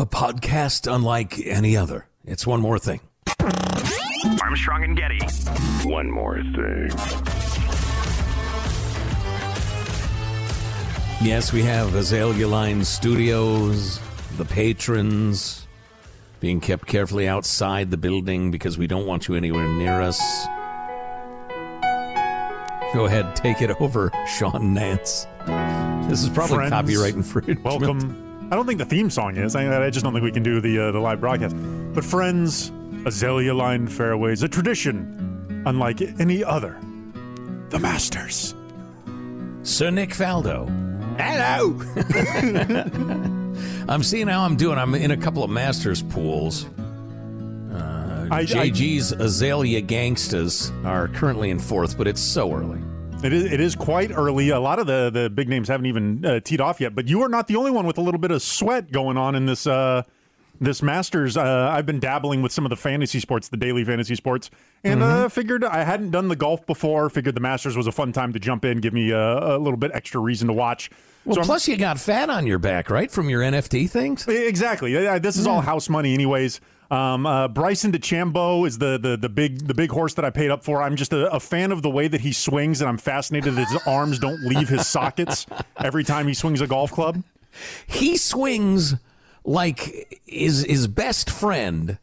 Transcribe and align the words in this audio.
A 0.00 0.06
podcast 0.06 0.90
unlike 0.90 1.38
any 1.44 1.76
other. 1.76 2.06
It's 2.24 2.46
one 2.46 2.62
more 2.62 2.78
thing. 2.78 3.00
Armstrong 4.40 4.82
and 4.82 4.96
Getty. 4.96 5.18
One 5.86 6.10
more 6.10 6.36
thing. 6.36 6.88
Yes, 11.22 11.52
we 11.52 11.62
have 11.64 11.94
Azalea 11.94 12.48
Line 12.48 12.82
Studios, 12.82 14.00
the 14.38 14.46
patrons 14.46 15.66
being 16.40 16.62
kept 16.62 16.86
carefully 16.86 17.28
outside 17.28 17.90
the 17.90 17.98
building 17.98 18.50
because 18.50 18.78
we 18.78 18.86
don't 18.86 19.06
want 19.06 19.28
you 19.28 19.34
anywhere 19.34 19.68
near 19.68 20.00
us. 20.00 20.18
Go 22.94 23.04
ahead, 23.04 23.36
take 23.36 23.60
it 23.60 23.78
over, 23.82 24.10
Sean 24.26 24.74
Nantz. 24.74 25.26
This 26.08 26.22
is 26.22 26.30
probably 26.30 26.56
Friends, 26.56 26.70
copyright 26.70 27.14
infringement. 27.16 27.62
Welcome. 27.62 28.29
I 28.50 28.56
don't 28.56 28.66
think 28.66 28.78
the 28.78 28.84
theme 28.84 29.10
song 29.10 29.36
is. 29.36 29.54
I, 29.54 29.84
I 29.86 29.90
just 29.90 30.02
don't 30.04 30.12
think 30.12 30.24
we 30.24 30.32
can 30.32 30.42
do 30.42 30.60
the 30.60 30.78
uh, 30.78 30.90
the 30.92 30.98
live 30.98 31.20
broadcast. 31.20 31.54
But 31.94 32.04
friends, 32.04 32.72
azalea 33.06 33.54
lined 33.54 33.92
fairways, 33.92 34.42
a 34.42 34.48
tradition 34.48 35.62
unlike 35.66 36.00
any 36.18 36.42
other. 36.42 36.76
The 37.68 37.78
Masters. 37.78 38.54
Sir 39.62 39.90
Nick 39.90 40.10
Faldo. 40.10 40.68
Hello. 41.18 41.76
I'm 43.88 44.02
seeing 44.02 44.26
how 44.26 44.42
I'm 44.44 44.56
doing. 44.56 44.78
I'm 44.78 44.94
in 44.94 45.10
a 45.10 45.16
couple 45.16 45.44
of 45.44 45.50
Masters 45.50 46.02
pools. 46.02 46.64
Uh, 47.72 48.26
I- 48.30 48.38
I- 48.40 48.44
JG's 48.46 49.12
Azalea 49.12 49.82
Gangstas 49.82 50.72
are 50.84 51.08
currently 51.08 51.50
in 51.50 51.58
fourth, 51.58 51.96
but 51.98 52.06
it's 52.08 52.20
so 52.20 52.52
early. 52.52 52.80
It 53.22 53.34
is, 53.34 53.44
it 53.52 53.60
is 53.60 53.74
quite 53.76 54.10
early. 54.12 54.48
A 54.48 54.58
lot 54.58 54.78
of 54.78 54.86
the, 54.86 55.10
the 55.10 55.28
big 55.28 55.46
names 55.48 55.68
haven't 55.68 55.84
even 55.86 56.24
uh, 56.24 56.40
teed 56.40 56.60
off 56.60 56.80
yet, 56.80 56.94
but 56.94 57.06
you 57.06 57.20
are 57.22 57.28
not 57.28 57.48
the 57.48 57.56
only 57.56 57.70
one 57.70 57.86
with 57.86 57.98
a 57.98 58.00
little 58.00 58.18
bit 58.20 58.30
of 58.30 58.40
sweat 58.40 58.90
going 58.90 59.18
on 59.18 59.34
in 59.34 59.44
this 59.44 59.66
uh, 59.66 60.02
this 60.58 60.82
Masters. 60.82 61.36
Uh, 61.36 61.70
I've 61.70 61.84
been 61.84 62.00
dabbling 62.00 62.40
with 62.40 62.50
some 62.50 62.64
of 62.64 62.70
the 62.70 62.76
fantasy 62.76 63.20
sports, 63.20 63.48
the 63.48 63.58
daily 63.58 63.84
fantasy 63.84 64.14
sports, 64.14 64.50
and 64.84 65.02
uh, 65.02 65.28
figured 65.28 65.64
I 65.64 65.84
hadn't 65.84 66.12
done 66.12 66.28
the 66.28 66.36
golf 66.36 66.64
before. 66.66 67.10
Figured 67.10 67.34
the 67.34 67.40
Masters 67.42 67.76
was 67.76 67.86
a 67.86 67.92
fun 67.92 68.12
time 68.12 68.32
to 68.32 68.38
jump 68.38 68.64
in, 68.64 68.78
give 68.78 68.94
me 68.94 69.10
a, 69.10 69.56
a 69.56 69.58
little 69.58 69.76
bit 69.78 69.90
extra 69.92 70.18
reason 70.20 70.48
to 70.48 70.54
watch. 70.54 70.90
Well, 71.26 71.34
So 71.34 71.40
I'm- 71.42 71.46
plus 71.46 71.68
you 71.68 71.76
got 71.76 72.00
fat 72.00 72.30
on 72.30 72.46
your 72.46 72.58
back, 72.58 72.88
right, 72.88 73.10
from 73.10 73.28
your 73.28 73.42
NFT 73.42 73.88
things. 73.90 74.26
Exactly. 74.28 74.94
This 75.18 75.36
is 75.36 75.46
all 75.46 75.60
house 75.60 75.90
money, 75.90 76.14
anyways. 76.14 76.60
Um, 76.90 77.24
uh, 77.24 77.46
Bryson 77.48 77.92
DeChambeau 77.92 78.66
is 78.66 78.78
the, 78.78 78.98
the 78.98 79.16
the 79.16 79.28
big 79.28 79.66
the 79.68 79.74
big 79.74 79.90
horse 79.90 80.14
that 80.14 80.24
I 80.24 80.30
paid 80.30 80.50
up 80.50 80.64
for. 80.64 80.82
I'm 80.82 80.96
just 80.96 81.12
a, 81.12 81.30
a 81.30 81.38
fan 81.38 81.70
of 81.70 81.82
the 81.82 81.90
way 81.90 82.08
that 82.08 82.20
he 82.20 82.32
swings, 82.32 82.80
and 82.80 82.88
I'm 82.88 82.98
fascinated 82.98 83.54
that 83.54 83.68
his 83.68 83.80
arms 83.86 84.18
don't 84.18 84.42
leave 84.42 84.68
his 84.68 84.86
sockets 84.86 85.46
every 85.78 86.02
time 86.02 86.26
he 86.26 86.34
swings 86.34 86.60
a 86.60 86.66
golf 86.66 86.90
club. 86.90 87.22
He 87.86 88.16
swings 88.16 88.96
like 89.44 90.20
his 90.26 90.64
his 90.64 90.88
best 90.88 91.30
friend 91.30 91.98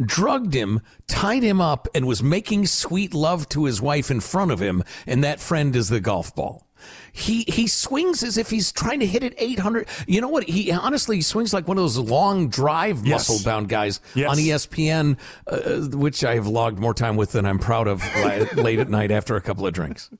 drugged 0.00 0.54
him, 0.54 0.80
tied 1.06 1.42
him 1.42 1.60
up, 1.60 1.86
and 1.94 2.06
was 2.06 2.22
making 2.22 2.66
sweet 2.66 3.14
love 3.14 3.48
to 3.50 3.64
his 3.64 3.80
wife 3.80 4.10
in 4.10 4.20
front 4.20 4.50
of 4.50 4.60
him, 4.60 4.82
and 5.06 5.22
that 5.22 5.40
friend 5.40 5.76
is 5.76 5.88
the 5.88 6.00
golf 6.00 6.34
ball. 6.34 6.63
He 7.12 7.44
he 7.48 7.66
swings 7.66 8.22
as 8.22 8.36
if 8.38 8.50
he's 8.50 8.72
trying 8.72 9.00
to 9.00 9.06
hit 9.06 9.22
it 9.22 9.34
800. 9.38 9.86
You 10.06 10.20
know 10.20 10.28
what? 10.28 10.44
He 10.48 10.70
honestly 10.72 11.16
he 11.16 11.22
swings 11.22 11.52
like 11.54 11.68
one 11.68 11.78
of 11.78 11.84
those 11.84 11.98
long 11.98 12.48
drive 12.48 13.06
Yes. 13.06 13.28
muscle 13.28 13.44
bound 13.44 13.68
guys 13.68 14.00
Yes. 14.14 14.30
on 14.30 14.36
ESPN, 14.38 15.16
uh, 15.46 15.96
which 15.96 16.24
I 16.24 16.34
have 16.34 16.46
logged 16.46 16.78
more 16.78 16.94
time 16.94 17.16
with 17.16 17.32
than 17.32 17.46
I'm 17.46 17.58
proud 17.58 17.86
of 17.88 18.02
late 18.56 18.78
at 18.78 18.88
night 18.88 19.10
after 19.10 19.36
a 19.36 19.40
couple 19.40 19.66
of 19.66 19.72
drinks. 19.72 20.10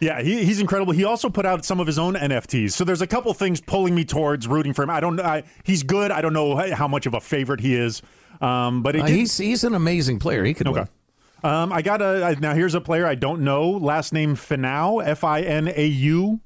Yeah, 0.00 0.20
he, 0.20 0.44
he's 0.44 0.60
incredible. 0.60 0.92
He 0.92 1.04
also 1.04 1.30
put 1.30 1.46
out 1.46 1.64
some 1.64 1.80
of 1.80 1.86
his 1.86 1.98
own 1.98 2.14
NFTs. 2.16 2.72
So 2.72 2.84
there's 2.84 3.00
a 3.00 3.06
couple 3.06 3.32
things 3.32 3.60
pulling 3.60 3.94
me 3.94 4.04
towards 4.04 4.46
rooting 4.46 4.74
for 4.74 4.82
him. 4.82 4.90
I 4.90 5.00
don't. 5.00 5.18
I, 5.20 5.44
he's 5.62 5.82
good. 5.84 6.10
I 6.10 6.20
don't 6.20 6.32
know 6.34 6.56
how 6.74 6.88
much 6.88 7.06
of 7.06 7.14
a 7.14 7.20
favorite 7.20 7.60
he 7.60 7.74
is. 7.74 8.02
Um, 8.40 8.82
but 8.82 8.96
Uh, 8.96 9.06
he's 9.06 9.38
he's 9.38 9.64
an 9.64 9.74
amazing 9.74 10.18
player. 10.18 10.44
He 10.44 10.52
could 10.52 10.68
win. 10.68 10.88
Um, 11.46 11.72
I 11.72 11.82
got 11.82 12.02
a 12.02 12.36
now. 12.40 12.54
Here's 12.54 12.74
a 12.74 12.80
player 12.80 13.06
I 13.06 13.14
don't 13.14 13.42
know. 13.42 13.70
Last 13.70 14.12
name 14.12 14.36
Finau. 14.36 15.04
F 15.04 15.24
I 15.24 15.42
N 15.42 15.68
A 15.74 15.86
U. 15.86 16.40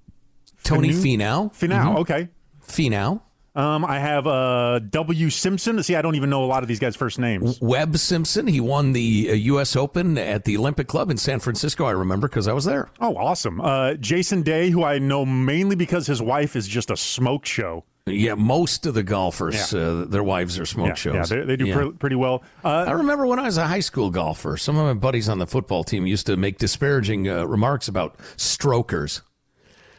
Tony 0.62 0.90
Finau? 0.90 1.52
Finau. 1.54 1.94
Finau. 1.94 1.98
Okay. 2.00 2.28
Finau. 2.66 3.22
Um, 3.54 3.84
I 3.84 3.98
have 3.98 4.26
uh, 4.26 4.78
W. 4.78 5.28
Simpson. 5.28 5.82
See, 5.82 5.96
I 5.96 6.02
don't 6.02 6.14
even 6.14 6.30
know 6.30 6.44
a 6.44 6.46
lot 6.46 6.62
of 6.62 6.68
these 6.68 6.78
guys' 6.78 6.94
first 6.94 7.18
names. 7.18 7.60
Webb 7.60 7.96
Simpson. 7.96 8.46
He 8.46 8.60
won 8.60 8.92
the 8.92 9.28
uh, 9.30 9.34
U.S. 9.34 9.74
Open 9.74 10.16
at 10.16 10.44
the 10.44 10.56
Olympic 10.56 10.86
Club 10.86 11.10
in 11.10 11.16
San 11.16 11.40
Francisco. 11.40 11.84
I 11.84 11.90
remember 11.90 12.28
because 12.28 12.46
I 12.46 12.52
was 12.52 12.64
there. 12.64 12.90
Oh, 13.00 13.16
awesome. 13.16 13.60
Uh, 13.60 13.94
Jason 13.94 14.42
Day, 14.42 14.70
who 14.70 14.84
I 14.84 14.98
know 14.98 15.26
mainly 15.26 15.74
because 15.74 16.06
his 16.06 16.22
wife 16.22 16.54
is 16.54 16.68
just 16.68 16.90
a 16.90 16.96
smoke 16.96 17.44
show. 17.44 17.84
Yeah, 18.12 18.34
most 18.34 18.86
of 18.86 18.94
the 18.94 19.02
golfers, 19.02 19.72
uh, 19.74 20.04
their 20.08 20.22
wives 20.22 20.58
are 20.58 20.66
smoke 20.66 20.88
Yeah, 20.88 20.94
shows. 20.94 21.30
yeah 21.30 21.38
they, 21.40 21.44
they 21.46 21.56
do 21.56 21.66
Yeah. 21.66 21.74
pre- 21.76 21.92
pretty 21.92 22.16
well. 22.16 22.42
I 22.64 22.82
Uh, 22.84 22.94
remember 22.94 23.26
when 23.26 23.38
I 23.38 23.42
was 23.44 23.56
a 23.58 23.66
high 23.66 23.80
school 23.80 24.10
golfer, 24.10 24.56
some 24.56 24.76
of 24.76 24.84
my 24.86 24.94
buddies 24.94 25.28
on 25.28 25.38
the 25.38 25.46
football 25.46 25.84
team 25.84 26.06
used 26.06 26.26
to 26.26 26.36
make 26.36 26.58
disparaging 26.58 27.28
uh, 27.28 27.44
remarks 27.44 27.88
about 27.88 28.16
strokers. 28.36 29.22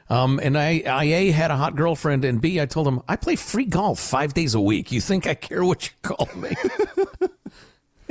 Um, 0.10 0.40
and 0.44 0.58
I, 0.58 0.84
I 0.86 1.04
A, 1.06 1.32
had 1.32 1.52
a 1.52 1.56
hot 1.56 1.76
girlfriend, 1.78 2.26
and 2.26 2.42
B, 2.42 2.60
I 2.60 2.66
told 2.66 2.86
him, 2.88 3.02
I 3.08 3.16
play 3.16 3.38
free 3.38 3.64
golf 3.66 3.98
five 4.00 4.34
days 4.34 4.54
a 4.56 4.60
week. 4.60 4.92
You 4.92 5.00
think 5.00 5.26
I 5.26 5.34
care 5.36 5.64
what 5.64 5.86
you 5.86 5.92
call 6.02 6.28
me? 6.36 6.50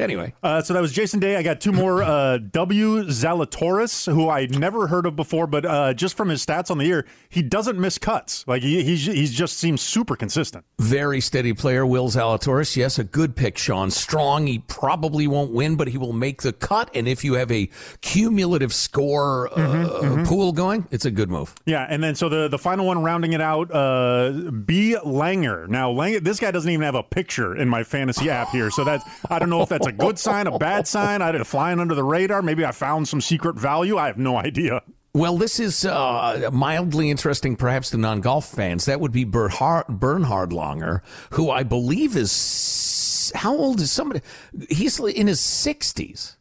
Anyway, 0.00 0.32
Uh, 0.43 0.62
so 0.62 0.73
that 0.75 0.81
was 0.81 0.93
Jason 0.93 1.20
Day. 1.20 1.37
I 1.37 1.43
got 1.43 1.61
two 1.61 1.73
more. 1.73 2.02
Uh, 2.02 2.38
w. 2.38 3.05
Zalatoris, 3.05 4.11
who 4.12 4.29
I 4.29 4.47
never 4.47 4.87
heard 4.87 5.06
of 5.06 5.14
before, 5.17 5.47
but 5.47 5.64
uh, 5.67 5.94
just 5.94 6.17
from 6.17 6.29
his 6.29 6.44
stats 6.44 6.70
on 6.70 6.79
the 6.79 6.87
year, 6.87 7.06
he 7.29 7.43
doesn't 7.43 7.79
miss 7.79 7.99
cuts. 7.99 8.44
Like 8.47 8.62
he 8.62 8.82
he's, 8.82 9.06
he's 9.06 9.32
just 9.32 9.58
seems 9.58 9.81
super 9.82 10.17
consistent. 10.17 10.64
very 10.79 11.20
steady 11.20 11.52
player, 11.52 11.85
Will 11.87 12.08
Zalatoris. 12.08 12.76
Yes, 12.76 12.99
a 12.99 13.05
good 13.05 13.37
pick, 13.37 13.58
Sean. 13.58 13.91
Strong. 13.91 14.47
He 14.47 14.58
probably 14.61 15.26
won't 15.26 15.52
win, 15.52 15.76
but 15.76 15.88
he 15.88 15.99
will 15.99 16.12
make 16.12 16.43
the 16.43 16.52
cut. 16.52 16.91
And 16.94 17.06
if 17.06 17.23
you 17.25 17.35
have 17.35 17.50
a 17.52 17.69
cumulative 18.00 18.73
score 18.75 19.49
uh, 19.52 19.70
Mm-hmm, 20.00 20.25
pool 20.25 20.52
going, 20.52 20.87
it's 20.91 21.05
a 21.05 21.11
good 21.11 21.31
move. 21.31 21.55
Yeah, 21.67 21.87
and 21.88 22.02
then 22.02 22.14
so 22.14 22.29
the 22.29 22.49
the 22.49 22.58
final 22.58 22.87
one 22.87 23.02
rounding 23.02 23.32
it 23.35 23.41
out, 23.41 23.70
uh, 23.73 24.31
B. 24.64 24.97
Langer. 25.05 25.69
Now, 25.69 25.93
Langer, 25.93 26.23
this 26.23 26.41
guy 26.41 26.50
doesn't 26.50 26.70
even 26.70 26.85
have 26.85 26.94
a 26.94 27.02
picture 27.02 27.55
in 27.56 27.69
my 27.69 27.85
fantasy 27.85 28.31
app 28.31 28.49
here, 28.50 28.70
so 28.70 28.82
that's 28.85 29.05
I 29.29 29.38
don't 29.38 29.50
know 29.50 29.62
if 29.62 29.69
that's 29.69 29.87
a 29.90 29.96
good 29.96 30.19
sign, 30.19 30.46
a 30.46 30.58
bad 30.58 30.87
sign. 30.87 31.22
I 31.22 31.32
did 31.32 31.46
flying 31.46 31.81
under 31.81 31.94
the 31.94 32.04
radar. 32.04 32.42
Maybe 32.42 32.64
I 32.64 32.72
found 32.72 33.08
some 33.08 33.20
secret 33.20 33.56
value. 33.56 33.96
I 33.96 34.06
have 34.06 34.19
no 34.19 34.37
idea. 34.37 34.82
Well, 35.12 35.37
this 35.38 35.58
is 35.58 35.84
uh, 35.84 36.50
mildly 36.52 37.10
interesting, 37.10 37.56
perhaps 37.56 37.90
to 37.90 37.98
non-golf 37.98 38.48
fans. 38.48 38.84
That 38.84 39.00
would 39.00 39.10
be 39.10 39.25
Bernhard, 39.25 39.87
Bernhard 39.88 40.50
Langer, 40.50 41.00
who 41.31 41.50
I 41.50 41.64
believe 41.64 42.16
is 42.16 43.32
how 43.34 43.56
old 43.56 43.81
is 43.81 43.90
somebody? 43.90 44.20
He's 44.69 44.98
in 45.00 45.26
his 45.26 45.40
sixties. 45.40 46.37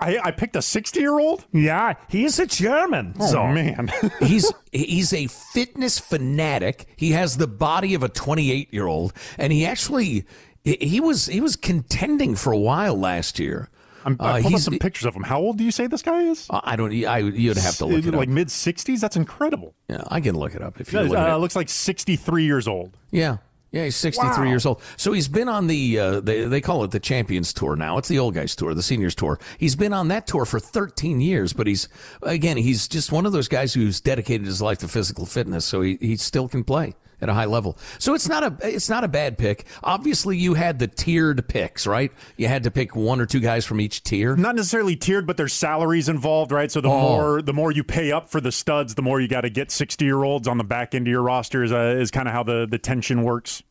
I, 0.00 0.18
I 0.22 0.30
picked 0.32 0.56
a 0.56 0.62
sixty 0.62 1.00
year 1.00 1.18
old. 1.18 1.46
Yeah, 1.52 1.94
he's 2.08 2.38
a 2.38 2.46
German. 2.46 3.14
Oh 3.18 3.26
so 3.26 3.46
man, 3.46 3.90
he's 4.20 4.52
he's 4.70 5.12
a 5.12 5.26
fitness 5.26 5.98
fanatic. 5.98 6.86
He 6.96 7.12
has 7.12 7.36
the 7.36 7.48
body 7.48 7.94
of 7.94 8.02
a 8.02 8.08
28 8.08 8.72
year 8.72 8.86
old, 8.86 9.12
and 9.38 9.52
he 9.52 9.66
actually 9.66 10.26
he 10.64 11.00
was 11.00 11.26
he 11.26 11.40
was 11.40 11.56
contending 11.56 12.34
for 12.36 12.52
a 12.52 12.58
while 12.58 12.96
last 12.98 13.38
year. 13.38 13.68
I'm, 14.04 14.16
I 14.18 14.38
Uh, 14.38 14.42
pulled 14.42 14.54
up 14.54 14.60
some 14.60 14.78
pictures 14.78 15.06
of 15.06 15.14
him. 15.14 15.22
How 15.22 15.38
old 15.38 15.58
do 15.58 15.64
you 15.64 15.70
say 15.70 15.86
this 15.86 16.02
guy 16.02 16.22
is? 16.22 16.46
I 16.50 16.74
don't. 16.74 16.92
I 17.04 17.18
you'd 17.18 17.56
have 17.56 17.76
to 17.76 17.86
look 17.86 18.04
it 18.04 18.14
like 18.14 18.28
mid 18.28 18.50
sixties. 18.50 19.00
That's 19.00 19.16
incredible. 19.16 19.74
Yeah, 19.88 20.02
I 20.08 20.20
can 20.20 20.34
look 20.36 20.54
it 20.54 20.62
up 20.62 20.80
if 20.80 20.92
you 20.92 20.98
Uh, 20.98 21.02
look 21.02 21.18
at 21.18 21.30
it. 21.30 21.36
looks 21.38 21.54
like 21.56 21.68
sixty 21.68 22.16
three 22.16 22.44
years 22.44 22.66
old. 22.66 22.96
Yeah. 23.10 23.38
Yeah, 23.74 23.84
he's 23.84 23.96
63 23.96 24.50
years 24.50 24.66
old. 24.66 24.82
So 24.98 25.14
he's 25.14 25.28
been 25.28 25.48
on 25.48 25.66
the, 25.66 25.98
uh, 25.98 26.20
they, 26.20 26.44
they 26.44 26.60
call 26.60 26.84
it 26.84 26.90
the 26.90 27.00
Champions 27.00 27.54
Tour 27.54 27.74
now. 27.74 27.96
It's 27.96 28.08
the 28.08 28.18
old 28.18 28.34
guys 28.34 28.54
tour, 28.54 28.74
the 28.74 28.82
seniors 28.82 29.14
tour. 29.14 29.38
He's 29.56 29.76
been 29.76 29.94
on 29.94 30.08
that 30.08 30.26
tour 30.26 30.44
for 30.44 30.60
13 30.60 31.22
years, 31.22 31.54
but 31.54 31.66
he's, 31.66 31.88
again, 32.22 32.58
he's 32.58 32.86
just 32.86 33.12
one 33.12 33.24
of 33.24 33.32
those 33.32 33.48
guys 33.48 33.72
who's 33.72 33.98
dedicated 33.98 34.46
his 34.46 34.60
life 34.60 34.76
to 34.80 34.88
physical 34.88 35.24
fitness. 35.24 35.64
So 35.64 35.80
he, 35.80 35.96
he 36.02 36.16
still 36.18 36.48
can 36.48 36.64
play 36.64 36.92
at 37.22 37.28
a 37.28 37.32
high 37.34 37.46
level. 37.46 37.78
So 37.98 38.12
it's 38.14 38.28
not 38.28 38.42
a, 38.42 38.56
it's 38.68 38.90
not 38.90 39.04
a 39.04 39.08
bad 39.08 39.38
pick. 39.38 39.64
Obviously 39.82 40.36
you 40.36 40.54
had 40.54 40.78
the 40.78 40.88
tiered 40.88 41.48
picks, 41.48 41.86
right? 41.86 42.12
You 42.36 42.48
had 42.48 42.64
to 42.64 42.70
pick 42.70 42.94
one 42.94 43.20
or 43.20 43.26
two 43.26 43.40
guys 43.40 43.64
from 43.64 43.80
each 43.80 44.02
tier. 44.02 44.36
Not 44.36 44.56
necessarily 44.56 44.96
tiered, 44.96 45.26
but 45.26 45.36
there's 45.36 45.52
salaries 45.52 46.08
involved, 46.08 46.52
right? 46.52 46.70
So 46.70 46.80
the 46.80 46.88
Oh. 46.90 47.00
more 47.00 47.40
the 47.42 47.52
more 47.52 47.70
you 47.72 47.84
pay 47.84 48.12
up 48.12 48.28
for 48.28 48.40
the 48.40 48.52
studs, 48.52 48.94
the 48.96 49.02
more 49.02 49.20
you 49.20 49.28
got 49.28 49.42
to 49.42 49.50
get 49.50 49.70
sixty 49.70 50.04
year 50.04 50.22
olds 50.24 50.46
on 50.48 50.58
the 50.58 50.64
back 50.64 50.94
end 50.94 51.06
of 51.06 51.10
your 51.10 51.22
roster. 51.22 51.62
Is, 51.62 51.72
uh, 51.72 51.96
is 51.98 52.10
kind 52.10 52.26
of 52.28 52.34
how 52.34 52.42
the 52.42 52.66
the 52.70 52.78
tension 52.78 53.22
works. 53.22 53.62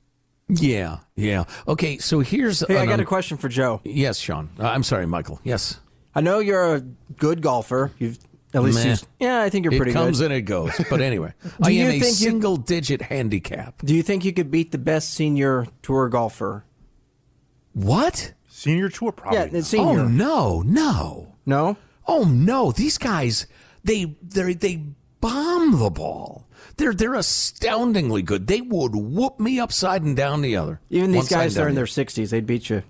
Yeah. 0.48 0.98
Yeah. 1.16 1.44
Okay. 1.68 1.98
So 1.98 2.20
here's, 2.20 2.66
Hey, 2.68 2.78
I 2.78 2.86
got 2.86 3.00
a 3.00 3.06
question 3.06 3.38
for 3.38 3.48
Joe. 3.50 3.80
Yes, 3.86 4.18
Sean. 4.18 4.50
Uh, 4.60 4.68
I'm 4.68 4.84
sorry, 4.84 5.06
Michael. 5.06 5.40
Yes. 5.44 5.80
I 6.14 6.20
know 6.22 6.40
you're 6.40 6.76
a 6.76 6.82
good 6.82 7.42
golfer. 7.42 7.92
You've 8.00 8.18
at 8.54 8.64
least 8.64 8.78
Meh. 8.84 8.90
used, 8.90 9.08
yeah, 9.20 9.42
I 9.42 9.50
think 9.50 9.66
you're 9.66 9.72
pretty. 9.72 9.92
It 9.92 9.94
pretty 9.94 10.06
comes 10.06 10.20
good. 10.20 10.26
and 10.26 10.34
it 10.34 10.42
goes. 10.42 10.72
But 10.90 11.02
anyway, 11.10 11.34
Do 11.44 11.52
I 11.64 11.70
you 11.70 11.82
am 11.84 11.88
a 11.88 11.92
think 11.92 12.04
you- 12.04 12.12
single 12.12 12.58
digit 12.58 13.02
handicap. 13.04 13.82
Do 13.84 13.96
you 13.96 14.04
think 14.04 14.26
you 14.26 14.34
could 14.34 14.52
beat 14.52 14.72
the 14.72 14.78
best 14.78 15.14
senior 15.14 15.68
tour 15.82 16.10
golfer? 16.10 16.66
What? 17.74 18.34
Senior 18.50 18.90
tour, 18.90 19.12
probably. 19.12 19.40
Yeah, 19.40 19.46
not. 19.52 19.64
senior. 19.64 20.02
Oh 20.02 20.08
no, 20.08 20.62
no. 20.62 21.36
No. 21.46 21.78
Oh 22.08 22.24
no, 22.24 22.72
these 22.72 22.98
guys 22.98 23.48
they 23.84 24.16
they 24.22 24.54
they 24.54 24.84
bomb 25.22 25.80
the 25.80 25.90
ball. 25.90 26.48
They're 26.78 26.94
they're 26.94 27.16
astoundingly 27.16 28.22
good. 28.22 28.48
They 28.48 28.62
would 28.62 28.96
whoop 28.96 29.40
me 29.40 29.60
upside 29.60 30.04
and 30.04 30.16
down 30.16 30.42
the 30.42 30.56
other. 30.58 30.80
Even 30.90 31.12
these 31.12 31.30
guys 31.30 31.56
that 31.56 31.64
are 31.66 31.70
in 31.70 31.76
their 31.76 31.86
60s, 31.86 32.30
they'd 32.30 32.46
beat 32.46 32.70
you. 32.70 32.84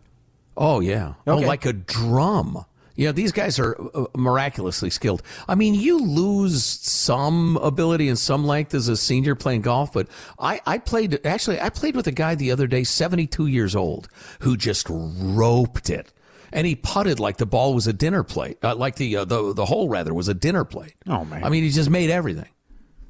Oh 0.58 0.80
yeah. 0.80 1.14
Oh, 1.28 1.38
like 1.38 1.66
a 1.66 1.74
drum. 1.74 2.66
Yeah, 2.96 3.12
these 3.12 3.32
guys 3.32 3.60
are 3.60 3.76
uh, 3.94 4.06
miraculously 4.16 4.90
skilled. 4.90 5.22
I 5.48 5.56
mean, 5.56 5.74
you 5.74 6.00
lose 6.00 6.64
some 6.64 7.58
ability 7.58 8.10
and 8.10 8.18
some 8.18 8.46
length 8.46 8.74
as 8.74 8.88
a 8.88 8.98
senior 8.98 9.36
playing 9.36 9.62
golf, 9.62 9.94
but 9.94 10.08
I, 10.40 10.62
I 10.66 10.78
played 10.78 11.26
actually 11.26 11.60
I 11.60 11.70
played 11.70 11.96
with 11.96 12.08
a 12.08 12.12
guy 12.12 12.36
the 12.36 12.52
other 12.52 12.68
day, 12.68 12.84
72 12.84 13.48
years 13.48 13.76
old, 13.76 14.08
who 14.42 14.58
just 14.58 14.88
roped 14.90 15.90
it. 15.90 16.12
And 16.54 16.68
he 16.68 16.76
putted 16.76 17.20
like 17.20 17.38
the 17.38 17.46
ball 17.46 17.74
was 17.74 17.88
a 17.88 17.94
dinner 17.94 18.24
plate, 18.24 18.58
uh, 18.62 18.76
like 18.76 18.96
the, 18.96 19.16
uh, 19.18 19.26
the 19.26 19.54
the 19.54 19.66
hole 19.66 19.88
rather 19.88 20.14
was 20.14 20.28
a 20.28 20.34
dinner 20.34 20.66
plate. 20.66 20.96
Oh, 21.08 21.24
man. 21.24 21.44
I 21.46 21.50
mean, 21.50 21.64
he 21.64 21.70
just 21.70 21.90
made 21.90 22.10
everything. 22.10 22.50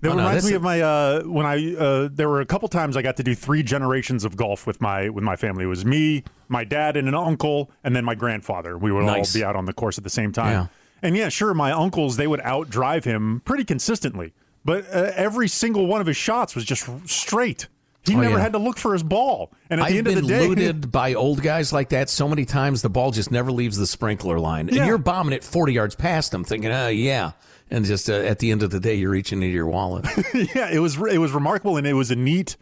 That 0.02 0.10
Oh, 0.10 0.16
reminds 0.16 0.44
this 0.44 0.46
me 0.46 0.50
is- 0.52 0.56
of 0.58 0.62
my 0.64 0.82
uh, 0.82 1.22
when 1.24 1.46
I 1.46 1.76
uh, 1.76 2.10
there 2.12 2.28
were 2.28 2.42
a 2.42 2.46
couple 2.46 2.68
times 2.68 2.98
I 2.98 3.02
got 3.02 3.18
to 3.18 3.24
do 3.24 3.36
three 3.36 3.62
generations 3.64 4.26
of 4.26 4.36
golf 4.36 4.66
with 4.66 4.82
my 4.82 5.10
with 5.10 5.24
my 5.24 5.36
family. 5.36 5.64
It 5.64 5.68
was 5.68 5.86
me, 5.86 6.24
my 6.48 6.64
dad, 6.64 6.98
and 6.98 7.08
an 7.08 7.14
uncle, 7.16 7.70
and 7.84 7.96
then 7.96 8.04
my 8.04 8.16
grandfather. 8.16 8.78
We 8.78 8.92
would 8.92 9.06
Nice. 9.06 9.36
all 9.36 9.40
be 9.40 9.46
out 9.46 9.56
on 9.56 9.66
the 9.66 9.74
course 9.74 9.98
at 9.98 10.04
the 10.04 10.10
same 10.10 10.32
time. 10.32 10.52
Yeah. 10.52 10.68
And 11.04 11.16
yeah, 11.16 11.30
sure, 11.30 11.54
my 11.54 11.72
uncles 11.72 12.18
they 12.18 12.28
would 12.28 12.40
outdrive 12.42 13.04
him 13.04 13.42
pretty 13.46 13.64
consistently, 13.64 14.34
but 14.66 14.86
uh, 14.94 15.12
every 15.16 15.48
single 15.48 15.86
one 15.88 16.02
of 16.02 16.08
his 16.08 16.18
shots 16.18 16.56
was 16.56 16.66
just 16.66 16.88
straight. 17.08 17.68
He 18.04 18.16
Oh, 18.16 18.20
never 18.22 18.38
yeah. 18.38 18.42
had 18.42 18.54
to 18.54 18.58
look 18.58 18.80
for 18.80 18.94
his 18.94 19.04
ball. 19.04 19.52
And 19.70 19.80
at 19.80 19.86
I've 19.86 19.92
the 19.92 19.98
end 20.00 20.06
been 20.06 20.18
of 20.18 20.24
the 20.24 20.28
day, 20.30 20.48
looted 20.48 20.92
by 20.92 21.14
old 21.14 21.44
guys 21.44 21.72
like 21.72 21.90
that 21.90 22.10
so 22.10 22.28
many 22.28 22.46
times 22.46 22.82
the 22.82 22.90
ball 22.90 23.12
just 23.12 23.30
never 23.32 23.52
leaves 23.52 23.78
the 23.78 23.86
sprinkler 23.86 24.40
line. 24.40 24.70
And 24.70 24.88
you're 24.88 24.98
bombing 24.98 25.34
it 25.34 25.44
40 25.44 25.74
yards 25.74 25.94
past 25.94 26.32
them 26.32 26.44
thinking, 26.44 26.72
oh, 26.72 26.88
yeah. 26.88 27.34
And 27.72 27.86
just 27.86 28.10
uh, 28.10 28.14
at 28.16 28.40
the 28.40 28.52
end 28.52 28.64
of 28.64 28.72
the 28.72 28.80
day, 28.80 28.96
you're 28.96 29.10
reaching 29.12 29.42
into 29.42 29.54
your 29.54 29.66
wallet. 29.68 30.06
yeah, 30.34 30.70
it 30.70 30.80
was 30.80 30.98
it 30.98 31.20
was 31.20 31.32
remarkable, 31.32 31.78
and 31.78 31.88
it 31.88 31.94
was 31.94 32.12
a 32.12 32.16
neat 32.18 32.58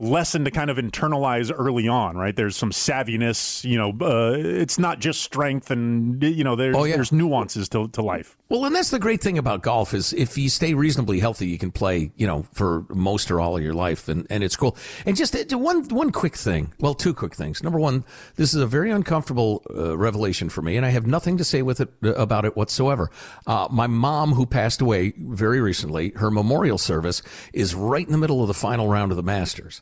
lesson 0.00 0.44
to 0.44 0.50
kind 0.50 0.70
of 0.70 0.76
internalize 0.76 1.52
early 1.56 1.86
on. 1.86 2.16
Right, 2.16 2.34
there's 2.34 2.56
some 2.56 2.72
savviness. 2.72 3.62
You 3.64 3.78
know, 3.78 3.90
uh, 4.00 4.34
it's 4.36 4.78
not 4.78 4.98
just 4.98 5.20
strength, 5.22 5.70
and 5.70 6.20
you 6.22 6.42
know, 6.42 6.56
there's 6.56 6.74
Oh, 6.76 6.82
yeah. 6.84 6.96
there's 6.96 7.12
nuances 7.12 7.68
to 7.70 7.86
to 7.88 8.02
life. 8.02 8.36
Well, 8.50 8.64
and 8.64 8.74
that's 8.74 8.90
the 8.90 8.98
great 8.98 9.20
thing 9.20 9.38
about 9.38 9.62
golf 9.62 9.94
is 9.94 10.12
if 10.12 10.36
you 10.36 10.48
stay 10.48 10.74
reasonably 10.74 11.20
healthy, 11.20 11.46
you 11.46 11.56
can 11.56 11.70
play, 11.70 12.10
you 12.16 12.26
know, 12.26 12.42
for 12.52 12.84
most 12.88 13.30
or 13.30 13.40
all 13.40 13.56
of 13.56 13.62
your 13.62 13.74
life. 13.74 14.08
And, 14.08 14.26
and 14.28 14.42
it's 14.42 14.56
cool. 14.56 14.76
And 15.06 15.16
just 15.16 15.36
uh, 15.36 15.56
one, 15.56 15.84
one 15.88 16.10
quick 16.10 16.34
thing. 16.34 16.72
Well, 16.80 16.94
two 16.94 17.14
quick 17.14 17.32
things. 17.36 17.62
Number 17.62 17.78
one, 17.78 18.04
this 18.34 18.52
is 18.52 18.60
a 18.60 18.66
very 18.66 18.90
uncomfortable 18.90 19.62
uh, 19.72 19.96
revelation 19.96 20.48
for 20.48 20.62
me, 20.62 20.76
and 20.76 20.84
I 20.84 20.88
have 20.88 21.06
nothing 21.06 21.36
to 21.38 21.44
say 21.44 21.62
with 21.62 21.80
it 21.80 21.90
uh, 22.02 22.14
about 22.14 22.44
it 22.44 22.56
whatsoever. 22.56 23.08
Uh, 23.46 23.68
my 23.70 23.86
mom, 23.86 24.32
who 24.32 24.46
passed 24.46 24.80
away 24.80 25.12
very 25.16 25.60
recently, 25.60 26.10
her 26.16 26.30
memorial 26.30 26.76
service 26.76 27.22
is 27.52 27.76
right 27.76 28.04
in 28.04 28.10
the 28.10 28.18
middle 28.18 28.42
of 28.42 28.48
the 28.48 28.54
final 28.54 28.88
round 28.88 29.12
of 29.12 29.16
the 29.16 29.22
Masters. 29.22 29.80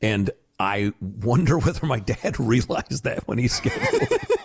And 0.00 0.30
I 0.60 0.92
wonder 1.00 1.58
whether 1.58 1.84
my 1.84 1.98
dad 1.98 2.38
realized 2.38 3.02
that 3.02 3.26
when 3.26 3.38
he 3.38 3.48
scheduled. 3.48 4.35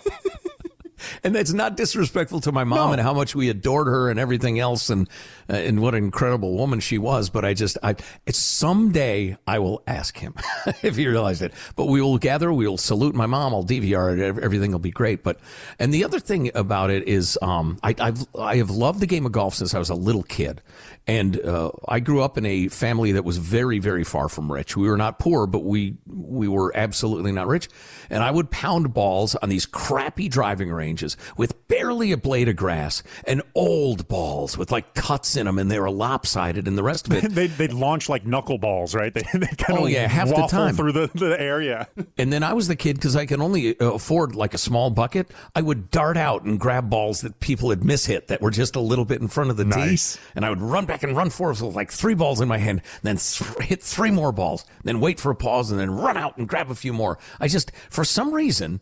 And 1.24 1.34
that's 1.34 1.52
not 1.52 1.76
disrespectful 1.76 2.40
to 2.40 2.52
my 2.52 2.64
mom 2.64 2.92
and 2.92 3.00
how 3.00 3.12
much 3.14 3.34
we 3.34 3.48
adored 3.48 3.86
her 3.86 4.10
and 4.10 4.18
everything 4.18 4.58
else 4.58 4.90
and 4.90 5.08
uh, 5.48 5.54
and 5.54 5.80
what 5.80 5.94
an 5.94 6.04
incredible 6.04 6.56
woman 6.56 6.80
she 6.80 6.98
was 6.98 7.30
but 7.30 7.44
i 7.44 7.54
just 7.54 7.78
i 7.82 7.94
it's 8.26 8.38
someday 8.38 9.36
i 9.46 9.58
will 9.58 9.82
ask 9.86 10.18
him 10.18 10.34
if 10.82 10.96
he 10.96 11.06
realized 11.06 11.42
it. 11.42 11.52
But 11.76 11.86
we 11.86 12.00
will 12.00 12.18
gather 12.18 12.52
we 12.52 12.66
will 12.66 12.78
salute. 12.78 13.14
My 13.14 13.26
mom 13.26 13.54
i'll 13.54 13.64
dvr 13.64 14.18
it 14.18 14.42
everything 14.42 14.72
will 14.72 14.78
be 14.78 14.90
great. 14.90 15.22
But 15.22 15.38
and 15.78 15.92
the 15.92 16.04
other 16.04 16.18
thing 16.18 16.50
about 16.54 16.90
it 16.90 17.06
is 17.08 17.38
um 17.42 17.78
i 17.82 17.94
I've, 17.98 18.26
i 18.38 18.56
have 18.56 18.70
loved 18.70 19.00
the 19.00 19.06
game 19.06 19.26
of 19.26 19.32
golf 19.32 19.54
since 19.54 19.74
i 19.74 19.78
was 19.78 19.90
a 19.90 19.94
little 19.94 20.22
kid. 20.22 20.60
And 21.06 21.40
uh, 21.44 21.72
I 21.88 21.98
grew 21.98 22.22
up 22.22 22.38
in 22.38 22.46
a 22.46 22.68
family 22.68 23.12
that 23.12 23.24
was 23.24 23.36
very, 23.36 23.80
very 23.80 24.04
far 24.04 24.28
from 24.28 24.52
rich. 24.52 24.76
We 24.76 24.88
were 24.88 24.96
not 24.96 25.18
poor, 25.18 25.48
but 25.48 25.64
we 25.64 25.96
we 26.06 26.46
were 26.46 26.70
absolutely 26.76 27.32
not 27.32 27.48
rich. 27.48 27.68
And 28.08 28.22
I 28.22 28.30
would 28.30 28.52
pound 28.52 28.94
balls 28.94 29.34
on 29.34 29.48
these 29.48 29.66
crappy 29.66 30.28
driving 30.28 30.70
ranges 30.70 31.11
with 31.36 31.66
barely 31.68 32.12
a 32.12 32.16
blade 32.16 32.48
of 32.48 32.56
grass 32.56 33.02
and 33.26 33.42
old 33.54 34.08
balls 34.08 34.56
with 34.58 34.70
like 34.72 34.94
cuts 34.94 35.36
in 35.36 35.46
them, 35.46 35.58
and 35.58 35.70
they 35.70 35.78
were 35.80 35.90
lopsided, 35.90 36.66
and 36.68 36.76
the 36.78 36.82
rest 36.82 37.06
of 37.08 37.12
it. 37.14 37.30
they 37.34 37.46
they'd 37.46 37.72
launch 37.72 38.08
like 38.08 38.24
knuckleballs, 38.24 38.94
right? 38.94 39.12
They 39.32 39.38
they 39.38 39.46
kind 39.56 39.78
Oh, 39.78 39.84
of 39.86 39.90
yeah, 39.90 40.08
half 40.08 40.28
the 40.28 40.46
time. 40.48 40.74
through 40.74 40.92
the 40.92 41.10
the 41.14 41.40
area. 41.40 41.88
And 42.18 42.32
then 42.32 42.42
I 42.42 42.52
was 42.52 42.68
the 42.68 42.76
kid 42.76 42.96
because 42.96 43.16
I 43.16 43.26
could 43.26 43.40
only 43.40 43.78
uh, 43.80 43.92
afford 43.92 44.34
like 44.34 44.54
a 44.54 44.58
small 44.58 44.90
bucket. 44.90 45.30
I 45.56 45.62
would 45.62 45.90
dart 45.90 46.16
out 46.16 46.42
and 46.44 46.58
grab 46.60 46.88
balls 46.90 47.22
that 47.22 47.40
people 47.40 47.70
had 47.70 47.80
mishit 47.80 48.26
that 48.28 48.40
were 48.42 48.50
just 48.50 48.76
a 48.76 48.80
little 48.80 49.04
bit 49.04 49.20
in 49.20 49.28
front 49.28 49.50
of 49.50 49.56
the 49.56 49.64
Nice. 49.64 50.16
tee, 50.16 50.20
and 50.36 50.44
I 50.44 50.50
would 50.50 50.60
run 50.60 50.84
back 50.86 51.02
and 51.02 51.16
run 51.16 51.30
forward 51.30 51.60
with 51.60 51.74
like 51.74 51.90
three 51.90 52.14
balls 52.14 52.40
in 52.40 52.48
my 52.48 52.58
hand, 52.58 52.82
then 53.02 53.16
th- 53.16 53.50
hit 53.60 53.82
three 53.82 54.10
more 54.10 54.30
balls, 54.32 54.64
then 54.84 55.00
wait 55.00 55.18
for 55.18 55.30
a 55.30 55.34
pause, 55.34 55.70
and 55.70 55.80
then 55.80 55.90
run 55.90 56.16
out 56.16 56.36
and 56.36 56.48
grab 56.48 56.70
a 56.70 56.74
few 56.74 56.92
more. 56.92 57.18
I 57.40 57.48
just, 57.48 57.72
for 57.90 58.04
some 58.04 58.32
reason, 58.32 58.80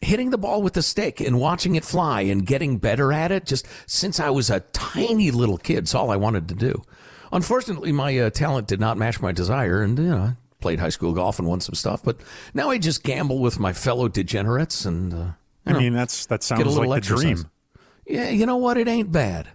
hitting 0.00 0.30
the 0.30 0.38
ball 0.38 0.62
with 0.62 0.76
a 0.76 0.82
stick 0.82 1.20
and 1.20 1.40
watching 1.40 1.74
it 1.74 1.84
fly 1.84 2.22
and 2.22 2.46
getting 2.46 2.78
better 2.78 3.12
at 3.12 3.32
it 3.32 3.46
just 3.46 3.66
since 3.86 4.20
I 4.20 4.30
was 4.30 4.50
a 4.50 4.60
tiny 4.60 5.30
little 5.30 5.58
kid. 5.58 5.78
It's 5.78 5.94
all 5.94 6.10
I 6.10 6.16
wanted 6.16 6.48
to 6.48 6.54
do. 6.54 6.82
Unfortunately, 7.32 7.92
my 7.92 8.16
uh, 8.18 8.30
talent 8.30 8.68
did 8.68 8.78
not 8.80 8.96
match 8.96 9.20
my 9.20 9.32
desire, 9.32 9.82
and 9.82 9.98
you 9.98 10.04
know, 10.04 10.18
I 10.18 10.36
played 10.60 10.78
high 10.78 10.90
school 10.90 11.12
golf 11.12 11.38
and 11.38 11.48
won 11.48 11.60
some 11.60 11.74
stuff. 11.74 12.02
But 12.04 12.20
now 12.54 12.70
I 12.70 12.78
just 12.78 13.02
gamble 13.02 13.38
with 13.40 13.58
my 13.58 13.72
fellow 13.72 14.08
degenerates, 14.08 14.84
and 14.84 15.12
uh, 15.12 15.26
I 15.66 15.72
mean, 15.72 15.92
that's 15.92 16.26
that 16.26 16.40
a 16.40 16.44
sounds 16.44 16.66
little 16.66 16.88
like 16.88 17.02
the 17.02 17.14
exercise. 17.14 17.22
dream. 17.42 17.50
Yeah, 18.06 18.28
you 18.28 18.46
know 18.46 18.56
what? 18.58 18.76
It 18.76 18.88
ain't 18.88 19.12
bad. 19.12 19.48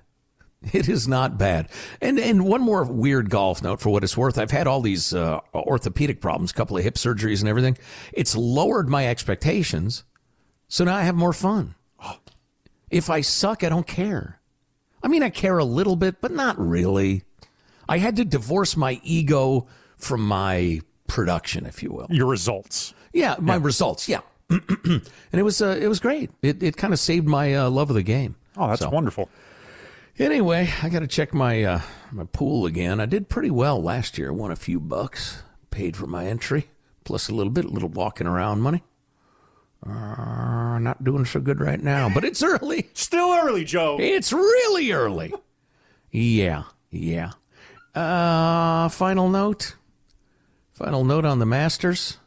It 0.74 0.88
is 0.88 1.08
not 1.08 1.40
bad. 1.40 1.70
And 2.02 2.20
and 2.20 2.46
one 2.46 2.62
more 2.62 2.84
weird 2.84 3.32
golf 3.32 3.64
note 3.64 3.80
for 3.82 3.90
what 3.90 4.04
it's 4.04 4.16
worth. 4.16 4.38
I've 4.38 4.52
had 4.52 4.68
all 4.68 4.80
these 4.80 5.12
uh, 5.12 5.40
orthopedic 5.56 6.22
problems, 6.22 6.52
a 6.52 6.54
couple 6.54 6.78
of 6.78 6.84
hip 6.84 6.96
surgeries 6.96 7.40
and 7.40 7.50
everything. 7.50 7.80
It's 8.14 8.36
lowered 8.36 8.88
my 8.88 9.08
expectations, 9.08 10.04
so 10.72 10.86
now 10.86 10.96
I 10.96 11.02
have 11.02 11.16
more 11.16 11.34
fun. 11.34 11.76
If 12.90 13.10
I 13.10 13.20
suck, 13.22 13.64
I 13.64 13.70
don't 13.70 13.86
care. 13.88 14.40
I 15.04 15.10
mean, 15.10 15.22
I 15.24 15.30
care 15.30 15.58
a 15.58 15.66
little 15.66 15.96
bit, 15.98 16.22
but 16.22 16.32
not 16.32 16.58
really. 16.58 17.24
I 17.90 17.98
had 17.98 18.16
to 18.16 18.24
divorce 18.26 18.78
my 18.78 19.02
ego 19.04 19.68
from 19.98 20.26
my 20.26 20.80
production, 21.08 21.66
if 21.66 21.84
you 21.84 21.92
will. 21.92 22.08
Your 22.10 22.28
results. 22.28 22.94
Yeah, 23.14 23.36
my 23.40 23.56
results. 23.56 24.08
Yeah, 24.08 24.22
and 24.50 25.02
it 25.34 25.44
was 25.44 25.62
uh, 25.62 25.78
it 25.82 25.88
was 25.88 26.00
great. 26.00 26.32
It 26.42 26.64
it 26.64 26.78
kind 26.78 26.94
of 26.94 27.00
saved 27.00 27.28
my 27.28 27.54
uh, 27.54 27.70
love 27.70 27.90
of 27.90 27.96
the 27.96 28.04
game. 28.04 28.36
Oh, 28.56 28.68
that's 28.70 28.82
So- 28.82 28.90
wonderful. 28.90 29.28
Anyway, 30.20 30.70
I 30.84 30.90
got 30.90 31.00
to 31.00 31.08
check 31.08 31.34
my 31.34 31.64
uh, 31.64 31.82
my 32.12 32.26
pool 32.26 32.66
again. 32.66 33.00
I 33.00 33.06
did 33.06 33.28
pretty 33.30 33.52
well 33.52 33.82
last 33.82 34.18
year. 34.18 34.32
Won 34.32 34.52
a 34.52 34.56
few 34.56 34.80
bucks, 34.80 35.44
paid 35.72 35.96
for 35.98 36.08
my 36.08 36.28
entry, 36.28 36.68
plus 37.06 37.28
a 37.30 37.34
little 37.34 37.52
bit, 37.52 37.66
a 37.66 37.70
little 37.70 37.90
walking 37.90 38.28
around 38.28 38.62
money. 38.62 38.84
Uh, 39.86 40.78
not 40.80 41.04
doing 41.04 41.26
so 41.26 41.40
good 41.40 41.60
right 41.60 41.82
now, 41.82 42.10
but 42.14 42.24
it's 42.24 42.44
early. 42.44 42.90
Still 42.94 43.32
early, 43.34 43.64
Joe. 43.64 43.98
It's 44.00 44.32
really 44.32 44.92
early. 44.92 45.34
Yeah, 46.12 46.64
yeah. 46.92 47.32
Uh, 47.96 48.90
final 48.90 49.30
note. 49.30 49.76
Final 50.72 51.04
note 51.04 51.26
on 51.26 51.40
the 51.40 51.46
Masters. 51.46 52.18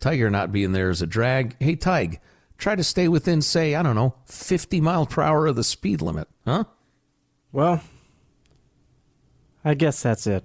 Tiger 0.00 0.30
not 0.30 0.52
being 0.52 0.72
there 0.72 0.90
is 0.90 1.02
a 1.02 1.06
drag. 1.06 1.56
Hey, 1.60 1.74
Tig, 1.74 2.20
try 2.58 2.76
to 2.76 2.84
stay 2.84 3.08
within, 3.08 3.42
say, 3.42 3.74
I 3.74 3.82
don't 3.82 3.96
know, 3.96 4.14
50 4.26 4.80
mile 4.80 5.06
per 5.06 5.22
hour 5.22 5.46
of 5.46 5.56
the 5.56 5.64
speed 5.64 6.02
limit, 6.02 6.28
huh? 6.44 6.64
Well, 7.52 7.82
I 9.64 9.74
guess 9.74 10.02
that's 10.02 10.26
it. 10.26 10.44